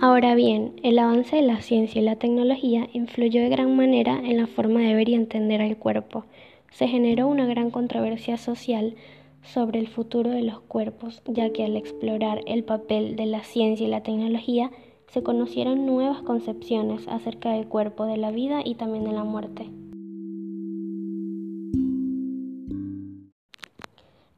Ahora 0.00 0.34
bien, 0.34 0.72
el 0.82 0.98
avance 0.98 1.36
de 1.36 1.42
la 1.42 1.60
ciencia 1.60 2.00
y 2.00 2.04
la 2.04 2.16
tecnología 2.16 2.88
influyó 2.92 3.42
de 3.42 3.50
gran 3.50 3.76
manera 3.76 4.18
en 4.18 4.38
la 4.38 4.46
forma 4.46 4.80
de 4.80 4.94
ver 4.94 5.08
y 5.08 5.14
entender 5.14 5.60
al 5.60 5.76
cuerpo. 5.76 6.24
Se 6.70 6.88
generó 6.88 7.28
una 7.28 7.46
gran 7.46 7.70
controversia 7.70 8.38
social 8.38 8.94
sobre 9.42 9.78
el 9.78 9.88
futuro 9.88 10.30
de 10.30 10.42
los 10.42 10.60
cuerpos, 10.60 11.22
ya 11.26 11.52
que 11.52 11.64
al 11.64 11.76
explorar 11.76 12.40
el 12.46 12.64
papel 12.64 13.14
de 13.16 13.26
la 13.26 13.44
ciencia 13.44 13.86
y 13.86 13.90
la 13.90 14.02
tecnología, 14.02 14.70
se 15.08 15.22
conocieron 15.22 15.84
nuevas 15.84 16.22
concepciones 16.22 17.06
acerca 17.08 17.52
del 17.52 17.66
cuerpo, 17.66 18.06
de 18.06 18.16
la 18.16 18.30
vida 18.30 18.62
y 18.64 18.76
también 18.76 19.04
de 19.04 19.12
la 19.12 19.24
muerte. 19.24 19.68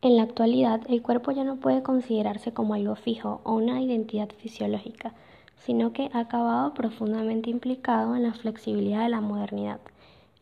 En 0.05 0.19
la 0.19 0.25
actualidad, 0.25 0.83
el 0.91 1.01
cuerpo 1.01 1.31
ya 1.31 1.45
no 1.45 1.57
puede 1.57 1.83
considerarse 1.83 2.53
como 2.53 2.75
algo 2.75 2.95
fijo 2.95 3.41
o 3.43 3.55
una 3.55 3.81
identidad 3.81 4.29
fisiológica, 4.37 5.15
sino 5.57 5.95
que 5.95 6.11
ha 6.13 6.19
acabado 6.19 6.75
profundamente 6.75 7.49
implicado 7.49 8.15
en 8.15 8.25
la 8.25 8.35
flexibilidad 8.35 9.05
de 9.05 9.09
la 9.09 9.23
modernidad. 9.23 9.81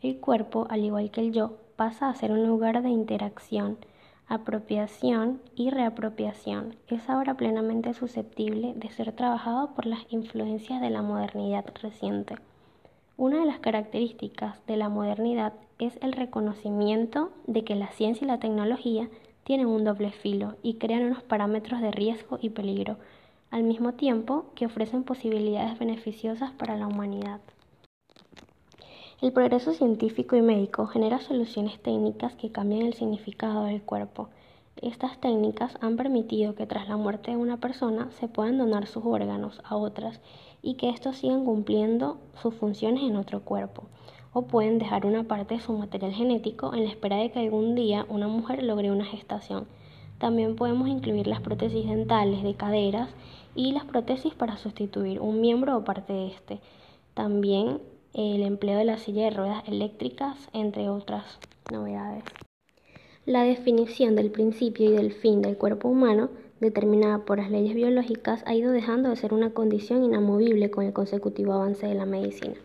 El 0.01 0.17
cuerpo, 0.17 0.67
al 0.69 0.83
igual 0.83 1.11
que 1.11 1.21
el 1.21 1.31
yo, 1.31 1.53
pasa 1.77 2.09
a 2.09 2.13
ser 2.13 2.33
un 2.33 2.45
lugar 2.45 2.83
de 2.83 2.89
interacción, 2.89 3.77
apropiación 4.27 5.39
y 5.55 5.69
reapropiación, 5.69 6.75
es 6.89 7.09
ahora 7.09 7.35
plenamente 7.35 7.93
susceptible 7.93 8.73
de 8.75 8.89
ser 8.89 9.13
trabajado 9.13 9.73
por 9.75 9.85
las 9.85 10.01
influencias 10.09 10.81
de 10.81 10.89
la 10.89 11.03
modernidad 11.03 11.63
reciente. 11.81 12.35
Una 13.15 13.39
de 13.39 13.45
las 13.45 13.59
características 13.59 14.59
de 14.67 14.75
la 14.75 14.89
modernidad 14.89 15.53
es 15.79 15.97
el 16.01 16.11
reconocimiento 16.11 17.31
de 17.47 17.63
que 17.63 17.75
la 17.75 17.87
ciencia 17.91 18.25
y 18.25 18.27
la 18.27 18.39
tecnología 18.39 19.07
tienen 19.43 19.67
un 19.67 19.83
doble 19.83 20.11
filo 20.11 20.55
y 20.63 20.75
crean 20.75 21.05
unos 21.05 21.23
parámetros 21.23 21.81
de 21.81 21.91
riesgo 21.91 22.39
y 22.41 22.49
peligro, 22.49 22.97
al 23.51 23.63
mismo 23.63 23.93
tiempo 23.93 24.45
que 24.55 24.65
ofrecen 24.65 25.03
posibilidades 25.03 25.77
beneficiosas 25.77 26.51
para 26.51 26.75
la 26.77 26.87
humanidad. 26.87 27.39
El 29.21 29.31
progreso 29.31 29.73
científico 29.73 30.35
y 30.35 30.41
médico 30.41 30.85
genera 30.87 31.21
soluciones 31.21 31.79
técnicas 31.81 32.35
que 32.35 32.51
cambian 32.51 32.81
el 32.81 32.93
significado 32.93 33.63
del 33.65 33.81
cuerpo. 33.81 34.29
Estas 34.81 35.17
técnicas 35.19 35.77
han 35.79 35.95
permitido 35.95 36.55
que 36.55 36.65
tras 36.65 36.89
la 36.89 36.97
muerte 36.97 37.31
de 37.31 37.37
una 37.37 37.57
persona 37.57 38.11
se 38.19 38.27
puedan 38.27 38.57
donar 38.57 38.87
sus 38.87 39.05
órganos 39.05 39.61
a 39.63 39.77
otras 39.77 40.19
y 40.61 40.73
que 40.73 40.89
estos 40.89 41.17
sigan 41.17 41.45
cumpliendo 41.45 42.17
sus 42.41 42.53
funciones 42.55 43.03
en 43.03 43.15
otro 43.15 43.43
cuerpo, 43.43 43.83
o 44.33 44.43
pueden 44.43 44.79
dejar 44.79 45.05
una 45.05 45.23
parte 45.23 45.55
de 45.55 45.61
su 45.61 45.73
material 45.73 46.11
genético 46.11 46.73
en 46.73 46.83
la 46.83 46.89
espera 46.89 47.17
de 47.17 47.31
que 47.31 47.39
algún 47.39 47.75
día 47.75 48.05
una 48.09 48.27
mujer 48.27 48.63
logre 48.63 48.91
una 48.91 49.05
gestación. 49.05 49.67
También 50.17 50.55
podemos 50.55 50.87
incluir 50.87 51.27
las 51.27 51.41
prótesis 51.41 51.87
dentales 51.87 52.43
de 52.43 52.55
caderas 52.55 53.09
y 53.55 53.71
las 53.71 53.85
prótesis 53.85 54.33
para 54.33 54.57
sustituir 54.57 55.19
un 55.19 55.41
miembro 55.41 55.77
o 55.77 55.83
parte 55.83 56.13
de 56.13 56.27
este. 56.27 56.59
También 57.13 57.79
el 58.13 58.43
empleo 58.43 58.77
de 58.77 58.85
la 58.85 58.97
silla 58.97 59.25
de 59.25 59.31
ruedas 59.31 59.63
eléctricas, 59.67 60.37
entre 60.53 60.89
otras 60.89 61.39
novedades. 61.71 62.23
La 63.25 63.43
definición 63.43 64.15
del 64.15 64.31
principio 64.31 64.89
y 64.89 64.93
del 64.93 65.13
fin 65.13 65.41
del 65.41 65.57
cuerpo 65.57 65.87
humano, 65.87 66.29
determinada 66.59 67.19
por 67.19 67.37
las 67.39 67.49
leyes 67.49 67.73
biológicas, 67.73 68.43
ha 68.45 68.53
ido 68.53 68.71
dejando 68.71 69.09
de 69.09 69.15
ser 69.15 69.33
una 69.33 69.51
condición 69.51 70.03
inamovible 70.03 70.69
con 70.71 70.85
el 70.85 70.93
consecutivo 70.93 71.53
avance 71.53 71.87
de 71.87 71.95
la 71.95 72.05
medicina. 72.05 72.55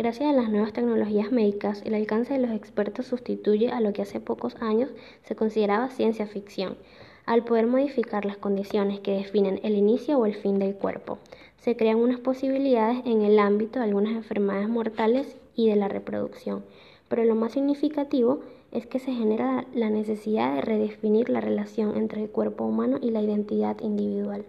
Gracias 0.00 0.30
a 0.30 0.32
las 0.32 0.48
nuevas 0.48 0.72
tecnologías 0.72 1.30
médicas, 1.30 1.82
el 1.84 1.92
alcance 1.92 2.32
de 2.32 2.40
los 2.40 2.52
expertos 2.52 3.04
sustituye 3.04 3.70
a 3.70 3.82
lo 3.82 3.92
que 3.92 4.00
hace 4.00 4.18
pocos 4.18 4.56
años 4.62 4.88
se 5.24 5.36
consideraba 5.36 5.90
ciencia 5.90 6.26
ficción, 6.26 6.78
al 7.26 7.44
poder 7.44 7.66
modificar 7.66 8.24
las 8.24 8.38
condiciones 8.38 9.00
que 9.00 9.18
definen 9.18 9.60
el 9.62 9.74
inicio 9.74 10.16
o 10.18 10.24
el 10.24 10.34
fin 10.34 10.58
del 10.58 10.74
cuerpo 10.74 11.18
se 11.58 11.76
crean 11.76 11.98
unas 11.98 12.18
posibilidades 12.18 13.02
en 13.04 13.20
el 13.20 13.38
ámbito 13.38 13.78
de 13.78 13.84
algunas 13.84 14.14
enfermedades 14.14 14.70
mortales 14.70 15.36
y 15.54 15.68
de 15.68 15.76
la 15.76 15.88
reproducción. 15.88 16.64
Pero 17.10 17.22
lo 17.24 17.34
más 17.34 17.52
significativo 17.52 18.40
es 18.72 18.86
que 18.86 19.00
se 19.00 19.12
genera 19.12 19.66
la 19.74 19.90
necesidad 19.90 20.54
de 20.54 20.62
redefinir 20.62 21.28
la 21.28 21.42
relación 21.42 21.98
entre 21.98 22.22
el 22.22 22.30
cuerpo 22.30 22.64
humano 22.64 22.98
y 23.02 23.10
la 23.10 23.20
identidad 23.20 23.78
individual. 23.80 24.46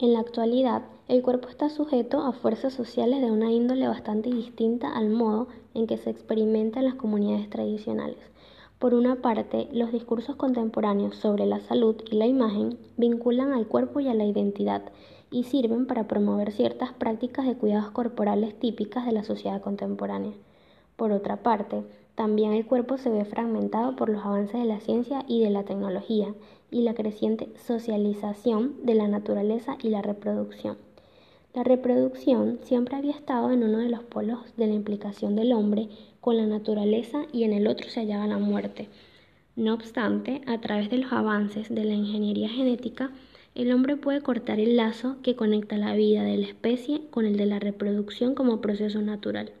En 0.00 0.12
la 0.12 0.20
actualidad, 0.20 0.82
el 1.08 1.22
cuerpo 1.22 1.48
está 1.48 1.70
sujeto 1.70 2.20
a 2.20 2.30
fuerzas 2.30 2.72
sociales 2.72 3.20
de 3.20 3.32
una 3.32 3.50
índole 3.50 3.88
bastante 3.88 4.30
distinta 4.30 4.96
al 4.96 5.10
modo 5.10 5.48
en 5.74 5.88
que 5.88 5.96
se 5.96 6.10
experimenta 6.10 6.78
en 6.78 6.84
las 6.84 6.94
comunidades 6.94 7.50
tradicionales. 7.50 8.18
Por 8.78 8.94
una 8.94 9.16
parte, 9.16 9.68
los 9.72 9.90
discursos 9.90 10.36
contemporáneos 10.36 11.16
sobre 11.16 11.46
la 11.46 11.58
salud 11.58 11.96
y 12.08 12.14
la 12.14 12.26
imagen 12.26 12.78
vinculan 12.96 13.52
al 13.52 13.66
cuerpo 13.66 13.98
y 13.98 14.06
a 14.06 14.14
la 14.14 14.24
identidad, 14.24 14.82
y 15.32 15.42
sirven 15.42 15.88
para 15.88 16.06
promover 16.06 16.52
ciertas 16.52 16.92
prácticas 16.92 17.44
de 17.44 17.56
cuidados 17.56 17.90
corporales 17.90 18.56
típicas 18.56 19.04
de 19.04 19.10
la 19.10 19.24
sociedad 19.24 19.60
contemporánea. 19.60 20.32
Por 20.94 21.10
otra 21.10 21.42
parte, 21.42 21.82
también 22.18 22.52
el 22.52 22.66
cuerpo 22.66 22.98
se 22.98 23.10
ve 23.10 23.24
fragmentado 23.24 23.94
por 23.94 24.08
los 24.08 24.24
avances 24.24 24.58
de 24.58 24.66
la 24.66 24.80
ciencia 24.80 25.24
y 25.28 25.40
de 25.40 25.50
la 25.50 25.62
tecnología 25.62 26.34
y 26.68 26.82
la 26.82 26.92
creciente 26.92 27.48
socialización 27.64 28.74
de 28.82 28.96
la 28.96 29.06
naturaleza 29.06 29.78
y 29.80 29.90
la 29.90 30.02
reproducción. 30.02 30.78
La 31.54 31.62
reproducción 31.62 32.58
siempre 32.64 32.96
había 32.96 33.12
estado 33.12 33.52
en 33.52 33.62
uno 33.62 33.78
de 33.78 33.88
los 33.88 34.02
polos 34.02 34.40
de 34.56 34.66
la 34.66 34.74
implicación 34.74 35.36
del 35.36 35.52
hombre 35.52 35.90
con 36.20 36.36
la 36.36 36.46
naturaleza 36.46 37.22
y 37.32 37.44
en 37.44 37.52
el 37.52 37.68
otro 37.68 37.88
se 37.88 38.00
hallaba 38.00 38.26
la 38.26 38.38
muerte. 38.38 38.88
No 39.54 39.74
obstante, 39.74 40.40
a 40.48 40.60
través 40.60 40.90
de 40.90 40.98
los 40.98 41.12
avances 41.12 41.72
de 41.72 41.84
la 41.84 41.94
ingeniería 41.94 42.48
genética, 42.48 43.12
el 43.54 43.70
hombre 43.70 43.94
puede 43.94 44.22
cortar 44.22 44.58
el 44.58 44.74
lazo 44.74 45.18
que 45.22 45.36
conecta 45.36 45.76
la 45.76 45.94
vida 45.94 46.24
de 46.24 46.36
la 46.36 46.48
especie 46.48 47.02
con 47.12 47.26
el 47.26 47.36
de 47.36 47.46
la 47.46 47.60
reproducción 47.60 48.34
como 48.34 48.60
proceso 48.60 49.00
natural. 49.02 49.52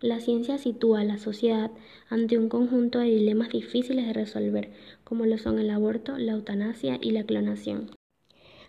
La 0.00 0.20
ciencia 0.20 0.58
sitúa 0.58 1.00
a 1.00 1.04
la 1.04 1.16
sociedad 1.16 1.70
ante 2.10 2.36
un 2.36 2.50
conjunto 2.50 2.98
de 2.98 3.06
dilemas 3.06 3.48
difíciles 3.48 4.06
de 4.06 4.12
resolver, 4.12 4.70
como 5.04 5.24
lo 5.24 5.38
son 5.38 5.58
el 5.58 5.70
aborto, 5.70 6.18
la 6.18 6.32
eutanasia 6.32 6.98
y 7.00 7.12
la 7.12 7.24
clonación. 7.24 7.90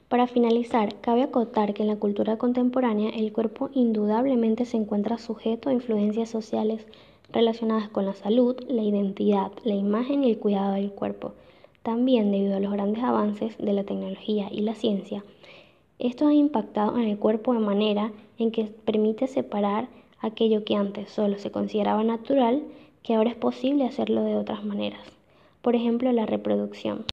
Para 0.07 0.27
finalizar, 0.27 1.01
cabe 1.01 1.23
acotar 1.23 1.73
que 1.73 1.83
en 1.83 1.89
la 1.89 1.97
cultura 1.97 2.37
contemporánea 2.37 3.09
el 3.09 3.33
cuerpo 3.33 3.69
indudablemente 3.73 4.63
se 4.63 4.77
encuentra 4.77 5.17
sujeto 5.17 5.67
a 5.67 5.73
influencias 5.73 6.29
sociales 6.29 6.87
relacionadas 7.29 7.89
con 7.89 8.05
la 8.05 8.13
salud, 8.13 8.55
la 8.69 8.83
identidad, 8.83 9.51
la 9.65 9.75
imagen 9.75 10.23
y 10.23 10.31
el 10.31 10.39
cuidado 10.39 10.75
del 10.75 10.91
cuerpo. 10.91 11.33
También 11.83 12.31
debido 12.31 12.55
a 12.55 12.61
los 12.61 12.71
grandes 12.71 13.03
avances 13.03 13.57
de 13.57 13.73
la 13.73 13.83
tecnología 13.83 14.47
y 14.49 14.61
la 14.61 14.75
ciencia, 14.75 15.25
esto 15.99 16.25
ha 16.27 16.33
impactado 16.33 16.97
en 16.97 17.09
el 17.09 17.17
cuerpo 17.17 17.53
de 17.53 17.59
manera 17.59 18.13
en 18.37 18.51
que 18.51 18.71
permite 18.85 19.27
separar 19.27 19.89
aquello 20.19 20.63
que 20.63 20.75
antes 20.75 21.09
solo 21.09 21.37
se 21.37 21.51
consideraba 21.51 22.03
natural, 22.03 22.63
que 23.03 23.15
ahora 23.15 23.29
es 23.29 23.35
posible 23.35 23.85
hacerlo 23.85 24.23
de 24.23 24.35
otras 24.35 24.63
maneras. 24.63 25.01
Por 25.61 25.75
ejemplo, 25.75 26.11
la 26.11 26.25
reproducción. 26.25 27.05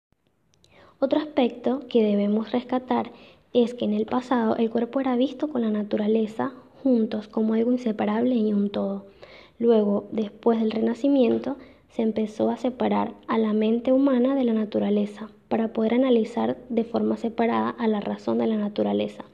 Otro 0.99 1.19
aspecto 1.19 1.81
que 1.89 2.03
debemos 2.03 2.53
rescatar 2.53 3.11
es 3.53 3.75
que 3.75 3.85
en 3.85 3.95
el 3.95 4.07
pasado 4.07 4.57
el 4.57 4.71
cuerpo 4.71 5.01
era 5.01 5.17
visto 5.17 5.49
con 5.49 5.63
la 5.63 5.71
naturaleza 5.71 6.53
juntos 6.83 7.29
como 7.29 7.55
algo 7.55 7.73
inseparable 7.73 8.35
y 8.35 8.53
un 8.53 8.71
todo. 8.71 9.07
Luego, 9.59 10.09
después 10.11 10.61
del 10.61 10.71
Renacimiento, 10.71 11.57
se 11.89 12.03
empezó 12.03 12.51
a 12.51 12.57
separar 12.57 13.15
a 13.29 13.39
la 13.39 13.53
mente 13.53 13.93
humana 13.93 14.35
de 14.35 14.45
la 14.45 14.53
naturaleza 14.53 15.29
para 15.49 15.73
poder 15.73 15.95
analizar 15.95 16.57
de 16.69 16.83
forma 16.83 17.17
separada 17.17 17.71
a 17.71 17.87
la 17.87 18.01
razón 18.01 18.39
de 18.39 18.49
la 18.49 18.57
naturaleza. 18.57 19.25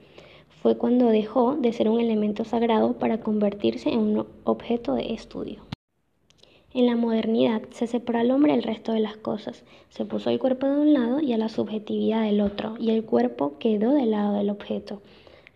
Fue 0.62 0.76
cuando 0.76 1.06
dejó 1.06 1.56
de 1.56 1.72
ser 1.72 1.88
un 1.88 2.00
elemento 2.00 2.44
sagrado 2.44 2.92
para 2.92 3.20
convertirse 3.20 3.88
en 3.88 3.98
un 3.98 4.26
objeto 4.44 4.94
de 4.94 5.14
estudio. 5.14 5.62
En 6.74 6.84
la 6.84 6.96
modernidad 6.96 7.62
se 7.70 7.86
separó 7.86 8.18
al 8.18 8.30
hombre 8.30 8.52
del 8.52 8.62
resto 8.62 8.92
de 8.92 9.00
las 9.00 9.16
cosas, 9.16 9.64
se 9.88 10.04
puso 10.04 10.28
el 10.28 10.38
cuerpo 10.38 10.66
de 10.66 10.78
un 10.78 10.92
lado 10.92 11.20
y 11.20 11.32
a 11.32 11.38
la 11.38 11.48
subjetividad 11.48 12.24
del 12.24 12.42
otro, 12.42 12.74
y 12.78 12.90
el 12.90 13.04
cuerpo 13.04 13.56
quedó 13.58 13.94
del 13.94 14.10
lado 14.10 14.34
del 14.34 14.50
objeto. 14.50 15.00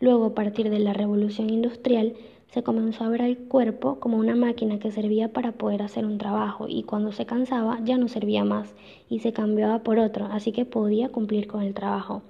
Luego, 0.00 0.24
a 0.24 0.34
partir 0.34 0.70
de 0.70 0.78
la 0.78 0.94
revolución 0.94 1.50
industrial, 1.50 2.14
se 2.48 2.62
comenzó 2.62 3.04
a 3.04 3.10
ver 3.10 3.20
al 3.20 3.36
cuerpo 3.36 4.00
como 4.00 4.16
una 4.16 4.34
máquina 4.34 4.78
que 4.78 4.90
servía 4.90 5.34
para 5.34 5.52
poder 5.52 5.82
hacer 5.82 6.06
un 6.06 6.16
trabajo 6.16 6.66
y 6.66 6.82
cuando 6.82 7.12
se 7.12 7.26
cansaba 7.26 7.78
ya 7.84 7.98
no 7.98 8.08
servía 8.08 8.44
más 8.44 8.74
y 9.10 9.18
se 9.18 9.34
cambiaba 9.34 9.80
por 9.82 9.98
otro, 9.98 10.26
así 10.30 10.50
que 10.50 10.64
podía 10.64 11.10
cumplir 11.10 11.46
con 11.46 11.62
el 11.62 11.74
trabajo. 11.74 12.22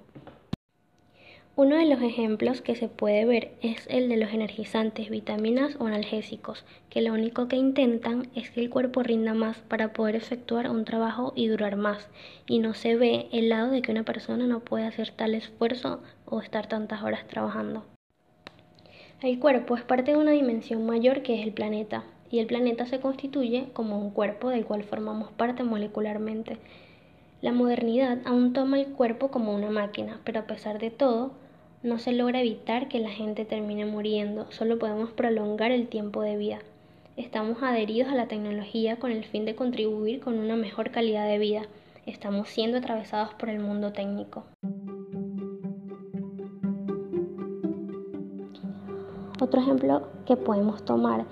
Uno 1.57 1.77
de 1.77 1.87
los 1.87 2.03
ejemplos 2.03 2.63
que 2.63 2.75
se 2.75 2.89
puede 2.89 3.25
ver 3.27 3.53
es 3.63 3.87
el 3.89 4.09
de 4.09 4.17
los 4.17 4.33
energizantes, 4.33 5.09
vitaminas 5.09 5.77
o 5.79 5.87
analgésicos, 5.87 6.65
que 6.91 7.01
lo 7.01 7.13
único 7.13 7.47
que 7.47 7.55
intentan 7.55 8.29
es 8.35 8.51
que 8.51 8.61
el 8.61 8.71
cuerpo 8.71 9.05
rinda 9.05 9.35
más 9.35 9.59
para 9.59 9.93
poder 9.93 10.17
efectuar 10.17 10.69
un 10.69 10.85
trabajo 10.85 11.33
y 11.37 11.47
durar 11.47 11.77
más, 11.77 12.09
y 12.49 12.59
no 12.59 12.75
se 12.75 12.97
ve 12.97 13.29
el 13.31 13.51
lado 13.51 13.71
de 13.71 13.83
que 13.83 13.93
una 13.93 14.03
persona 14.03 14.49
no 14.49 14.61
puede 14.61 14.85
hacer 14.85 15.13
tal 15.13 15.37
esfuerzo 15.37 16.03
o 16.27 16.41
estar 16.41 16.67
tantas 16.67 17.05
horas 17.05 17.25
trabajando. 17.29 17.85
El 19.23 19.39
cuerpo 19.39 19.77
es 19.77 19.85
parte 19.85 20.11
de 20.11 20.19
una 20.19 20.33
dimensión 20.33 20.85
mayor 20.85 21.23
que 21.23 21.39
es 21.41 21.47
el 21.47 21.53
planeta, 21.53 22.03
y 22.33 22.41
el 22.41 22.47
planeta 22.47 22.85
se 22.87 22.99
constituye 22.99 23.69
como 23.75 24.01
un 24.01 24.11
cuerpo 24.11 24.51
del 24.51 24.65
cual 24.65 24.83
formamos 24.83 25.31
parte 25.31 25.63
molecularmente. 25.63 26.59
La 27.45 27.53
modernidad 27.53 28.21
aún 28.25 28.55
toma 28.55 28.81
el 28.81 28.87
cuerpo 28.87 29.29
como 29.29 29.55
una 29.55 29.69
máquina, 29.69 30.19
pero 30.25 30.41
a 30.41 30.47
pesar 30.47 30.79
de 30.79 30.91
todo, 30.91 31.33
No 31.83 31.99
se 31.99 32.13
logra 32.13 32.41
evitar 32.41 32.89
que 32.89 32.99
la 33.01 33.11
gente 33.11 33.45
termine 33.45 33.85
muriendo, 33.85 34.51
solo 34.51 34.79
podemos 34.79 35.11
prolongar 35.11 35.71
el 35.71 35.89
tiempo 35.89 36.23
de 36.23 36.39
vida. 36.39 36.61
Estamos 37.19 37.63
adheridos 37.63 38.11
a 38.11 38.15
la 38.15 38.29
tecnología 38.29 38.97
con 38.97 39.11
el 39.11 39.27
fin 39.27 39.45
de 39.45 39.55
contribuir 39.55 40.21
con 40.21 40.39
una 40.39 40.57
mejor 40.57 40.91
calidad 40.91 41.29
de 41.29 41.37
vida. 41.37 41.61
Estamos 42.07 42.49
siendo 42.49 42.79
atravesados 42.79 43.35
por 43.35 43.51
el 43.51 43.59
mundo 43.59 43.93
técnico. 43.93 44.45
Otro 49.39 49.61
ejemplo 49.61 50.09
que 50.25 50.39
podemos 50.39 50.83
tomar 50.87 51.27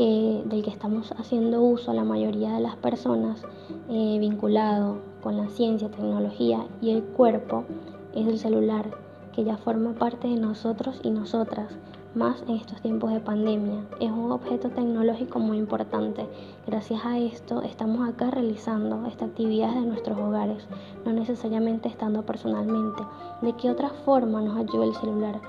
que, 0.00 0.42
del 0.46 0.62
que 0.62 0.70
estamos 0.70 1.12
haciendo 1.18 1.60
uso 1.60 1.92
la 1.92 2.04
mayoría 2.04 2.54
de 2.54 2.60
las 2.60 2.74
personas 2.76 3.42
eh, 3.90 4.16
vinculado 4.18 4.96
con 5.22 5.36
la 5.36 5.50
ciencia, 5.50 5.90
tecnología 5.90 6.66
y 6.80 6.88
el 6.88 7.02
cuerpo 7.02 7.66
es 8.14 8.26
el 8.26 8.38
celular, 8.38 8.96
que 9.34 9.44
ya 9.44 9.58
forma 9.58 9.92
parte 9.92 10.26
de 10.26 10.36
nosotros 10.36 10.98
y 11.02 11.10
nosotras, 11.10 11.76
más 12.14 12.42
en 12.48 12.56
estos 12.56 12.80
tiempos 12.80 13.12
de 13.12 13.20
pandemia. 13.20 13.84
Es 14.00 14.10
un 14.10 14.32
objeto 14.32 14.70
tecnológico 14.70 15.38
muy 15.38 15.58
importante. 15.58 16.26
Gracias 16.66 17.04
a 17.04 17.18
esto 17.18 17.60
estamos 17.60 18.08
acá 18.08 18.30
realizando 18.30 19.04
esta 19.04 19.26
actividad 19.26 19.74
de 19.74 19.82
nuestros 19.82 20.18
hogares, 20.18 20.66
no 21.04 21.12
necesariamente 21.12 21.90
estando 21.90 22.22
personalmente. 22.22 23.02
¿De 23.42 23.52
qué 23.52 23.70
otra 23.70 23.90
forma 23.90 24.40
nos 24.40 24.56
ayuda 24.56 24.86
el 24.86 24.94
celular? 24.94 25.42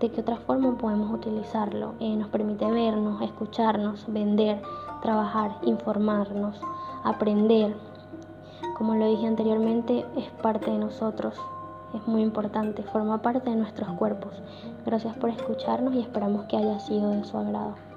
¿De 0.00 0.10
qué 0.10 0.22
otra 0.22 0.36
forma 0.36 0.76
podemos 0.76 1.12
utilizarlo? 1.12 1.94
Eh, 2.00 2.16
nos 2.16 2.28
permite 2.28 2.68
vernos, 2.68 3.22
escucharnos, 3.22 4.04
vender, 4.08 4.60
trabajar, 5.02 5.52
informarnos, 5.62 6.60
aprender. 7.04 7.76
Como 8.76 8.96
lo 8.96 9.06
dije 9.06 9.26
anteriormente, 9.26 10.04
es 10.16 10.28
parte 10.42 10.72
de 10.72 10.78
nosotros, 10.78 11.34
es 11.94 12.08
muy 12.08 12.22
importante, 12.22 12.82
forma 12.82 13.22
parte 13.22 13.50
de 13.50 13.56
nuestros 13.56 13.88
cuerpos. 13.90 14.32
Gracias 14.84 15.16
por 15.16 15.30
escucharnos 15.30 15.94
y 15.94 16.00
esperamos 16.00 16.46
que 16.46 16.56
haya 16.56 16.80
sido 16.80 17.10
de 17.10 17.24
su 17.24 17.38
agrado. 17.38 17.93